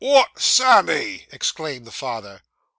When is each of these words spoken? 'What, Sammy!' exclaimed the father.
'What, 0.03 0.39
Sammy!' 0.41 1.27
exclaimed 1.31 1.85
the 1.85 1.91
father. 1.91 2.41